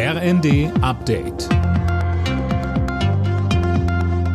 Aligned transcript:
RND 0.00 0.70
Update. 0.80 1.48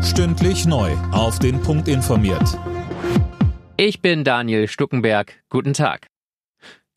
Stündlich 0.04 0.66
neu. 0.66 0.92
Auf 1.14 1.40
den 1.40 1.62
Punkt 1.62 1.88
informiert. 1.88 2.60
Ich 3.78 4.02
bin 4.02 4.26
Daniel 4.26 4.68
Stuckenberg. 4.68 5.42
Guten 5.48 5.72
Tag. 5.72 6.08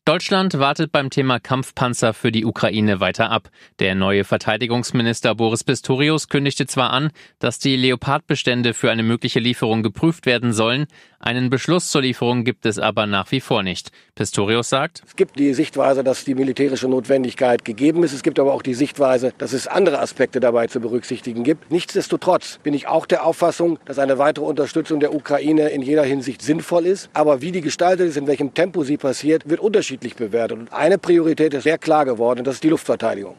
Deutschland 0.07 0.57
wartet 0.59 0.91
beim 0.91 1.09
Thema 1.09 1.37
Kampfpanzer 1.37 2.13
für 2.13 2.31
die 2.31 2.45
Ukraine 2.45 3.01
weiter 3.01 3.29
ab. 3.29 3.49
Der 3.79 3.93
neue 3.93 4.23
Verteidigungsminister 4.23 5.35
Boris 5.35 5.65
Pistorius 5.65 6.29
kündigte 6.29 6.65
zwar 6.65 6.91
an, 6.91 7.11
dass 7.39 7.59
die 7.59 7.75
Leopardbestände 7.75 8.73
für 8.73 8.91
eine 8.91 9.03
mögliche 9.03 9.39
Lieferung 9.39 9.83
geprüft 9.83 10.25
werden 10.25 10.51
sollen, 10.51 10.87
einen 11.19 11.49
Beschluss 11.49 11.89
zur 11.89 12.01
Lieferung 12.03 12.43
gibt 12.43 12.65
es 12.65 12.77
aber 12.77 13.07
nach 13.07 13.31
wie 13.31 13.41
vor 13.41 13.63
nicht. 13.63 13.91
Pistorius 14.13 14.69
sagt, 14.69 15.01
Es 15.05 15.15
gibt 15.15 15.39
die 15.39 15.53
Sichtweise, 15.53 16.03
dass 16.03 16.23
die 16.23 16.35
militärische 16.35 16.87
Notwendigkeit 16.87 17.65
gegeben 17.65 18.03
ist. 18.03 18.13
Es 18.13 18.21
gibt 18.21 18.39
aber 18.39 18.53
auch 18.53 18.61
die 18.61 18.75
Sichtweise, 18.75 19.33
dass 19.37 19.51
es 19.51 19.67
andere 19.67 19.99
Aspekte 19.99 20.39
dabei 20.39 20.67
zu 20.67 20.79
berücksichtigen 20.79 21.43
gibt. 21.43 21.71
Nichtsdestotrotz 21.71 22.59
bin 22.61 22.73
ich 22.73 22.87
auch 22.87 23.05
der 23.07 23.25
Auffassung, 23.25 23.79
dass 23.85 23.97
eine 23.97 24.19
weitere 24.19 24.45
Unterstützung 24.45 24.99
der 24.99 25.13
Ukraine 25.13 25.69
in 25.69 25.81
jeder 25.81 26.03
Hinsicht 26.03 26.41
sinnvoll 26.41 26.85
ist. 26.85 27.09
Aber 27.13 27.41
wie 27.41 27.51
die 27.51 27.61
gestaltet 27.61 28.09
ist, 28.09 28.17
in 28.17 28.27
welchem 28.27 28.53
Tempo 28.53 28.83
sie 28.83 28.97
passiert, 28.97 29.49
wird 29.49 29.59
unterschiedlich 29.59 30.15
bewertet. 30.15 30.59
Und 30.59 30.73
eine 30.73 30.97
Priorität 30.97 31.53
ist 31.55 31.63
sehr 31.63 31.79
klar 31.79 32.05
geworden, 32.05 32.43
das 32.43 32.55
ist 32.55 32.63
die 32.63 32.69
Luftverteidigung. 32.69 33.35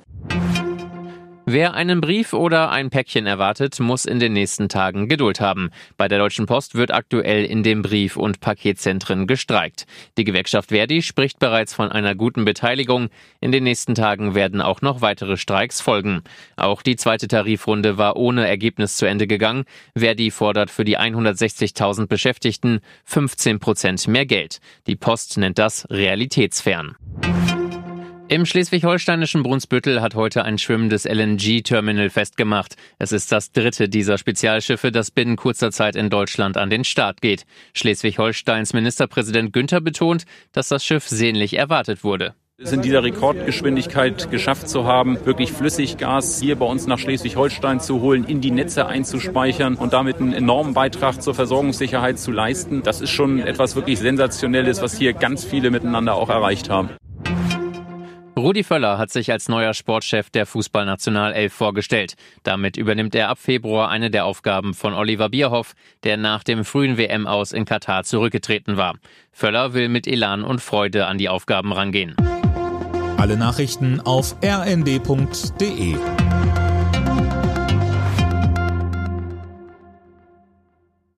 Wer 1.51 1.73
einen 1.73 2.03
Brief 2.03 2.35
oder 2.35 2.71
ein 2.71 2.91
Päckchen 2.91 3.25
erwartet, 3.25 3.81
muss 3.81 4.05
in 4.05 4.19
den 4.19 4.35
nächsten 4.35 4.69
Tagen 4.69 5.09
Geduld 5.09 5.41
haben. 5.41 5.71
Bei 5.97 6.07
der 6.07 6.19
Deutschen 6.19 6.45
Post 6.45 6.75
wird 6.75 6.93
aktuell 6.93 7.47
in 7.47 7.63
den 7.63 7.81
Brief- 7.81 8.19
und 8.19 8.41
Paketzentren 8.41 9.27
gestreikt. 9.27 9.87
Die 10.19 10.25
Gewerkschaft 10.25 10.69
Verdi 10.69 11.01
spricht 11.01 11.39
bereits 11.39 11.73
von 11.73 11.91
einer 11.91 12.15
guten 12.15 12.45
Beteiligung. 12.45 13.09
In 13.41 13.51
den 13.51 13.65
nächsten 13.65 13.95
Tagen 13.95 14.35
werden 14.35 14.61
auch 14.61 14.83
noch 14.83 15.01
weitere 15.01 15.39
Streiks 15.39 15.81
folgen. 15.81 16.21
Auch 16.57 16.83
die 16.83 16.97
zweite 16.97 17.29
Tarifrunde 17.29 17.97
war 17.97 18.17
ohne 18.17 18.47
Ergebnis 18.47 18.99
zu 18.99 19.07
Ende 19.07 19.27
gegangen. 19.27 19.65
Verdi 19.97 20.31
fordert 20.31 20.71
für 20.71 20.85
die 20.85 20.99
160.000 20.99 22.09
Beschäftigten 22.09 22.81
15 23.07 23.59
Prozent 23.59 24.07
mehr 24.07 24.27
Geld. 24.27 24.59
Die 24.87 24.97
Post 24.97 25.39
nennt 25.39 25.59
das 25.59 25.87
realitätsfern. 25.89 26.95
Im 28.31 28.45
schleswig-holsteinischen 28.45 29.43
Brunsbüttel 29.43 30.03
hat 30.03 30.15
heute 30.15 30.45
ein 30.45 30.59
schwimmendes 30.59 31.07
LNG-Terminal 31.07 32.11
festgemacht. 32.11 32.77
Es 32.99 33.11
ist 33.11 33.33
das 33.33 33.53
dritte 33.53 33.89
dieser 33.89 34.19
Spezialschiffe, 34.19 34.93
das 34.93 35.11
binnen 35.11 35.37
kurzer 35.37 35.71
Zeit 35.71 35.97
in 35.97 36.11
Deutschland 36.11 36.59
an 36.59 36.69
den 36.69 36.85
Start 36.85 37.23
geht. 37.23 37.47
Schleswig-Holsteins 37.73 38.75
Ministerpräsident 38.75 39.55
Günther 39.55 39.81
betont, 39.81 40.25
dass 40.53 40.69
das 40.69 40.85
Schiff 40.85 41.09
sehnlich 41.09 41.57
erwartet 41.57 42.05
wurde 42.05 42.35
es 42.61 42.73
in 42.73 42.83
dieser 42.83 43.05
Rekordgeschwindigkeit 43.05 44.33
geschafft 44.33 44.69
zu 44.69 44.85
haben, 44.85 45.25
wirklich 45.25 45.53
Flüssiggas 45.53 46.41
hier 46.41 46.57
bei 46.57 46.67
uns 46.67 46.89
nach 46.89 46.99
Schleswig-Holstein 46.99 47.79
zu 47.79 48.01
holen, 48.01 48.25
in 48.25 48.41
die 48.41 48.51
Netze 48.51 48.87
einzuspeichern 48.87 49.77
und 49.77 49.93
damit 49.93 50.17
einen 50.17 50.33
enormen 50.33 50.75
Beitrag 50.75 51.23
zur 51.23 51.37
Versorgungssicherheit 51.37 52.19
zu 52.19 52.33
leisten. 52.33 52.83
Das 52.83 53.01
ist 53.01 53.11
schon 53.11 53.39
etwas 53.39 53.77
wirklich 53.77 54.01
Sensationelles, 54.01 54.83
was 54.83 54.99
hier 54.99 55.13
ganz 55.13 55.45
viele 55.45 55.71
miteinander 55.71 56.17
auch 56.17 56.31
erreicht 56.31 56.69
haben. 56.69 56.91
Rudi 58.39 58.63
Völler 58.63 58.99
hat 58.99 59.11
sich 59.11 59.33
als 59.33 59.49
neuer 59.49 59.75
Sportchef 59.75 60.31
der 60.31 60.47
Fußballnationalelf 60.47 61.53
vorgestellt. 61.53 62.15
Damit 62.43 62.77
übernimmt 62.77 63.15
er 63.15 63.29
ab 63.29 63.39
Februar 63.39 63.89
eine 63.91 64.11
der 64.11 64.25
Aufgaben 64.25 64.75
von 64.75 64.95
Oliver 64.95 65.29
Bierhoff, 65.29 65.75
der 66.05 66.17
nach 66.17 66.45
dem 66.45 66.65
frühen 66.65 66.97
WM 66.97 67.27
aus 67.27 67.53
in 67.53 67.65
Katar 67.65 68.05
zurückgetreten 68.05 68.77
war. 68.77 68.95
Völler 69.33 69.75
will 69.75 69.89
mit 69.89 70.07
Elan 70.07 70.45
und 70.45 70.61
Freude 70.61 71.07
an 71.07 71.19
die 71.19 71.29
Aufgaben 71.29 71.73
rangehen. 71.73 72.17
Alle 73.17 73.37
Nachrichten 73.37 74.01
auf 74.01 74.37
rnd.de 74.43 75.97